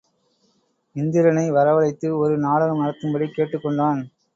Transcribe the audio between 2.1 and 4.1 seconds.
ஒரு நாடகம் நடத்தும்படி கேட்டுக் கொண்டான்.